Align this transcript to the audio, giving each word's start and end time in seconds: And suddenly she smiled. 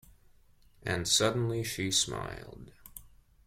And 0.81 1.07
suddenly 1.07 1.63
she 1.63 1.91
smiled. 1.91 2.71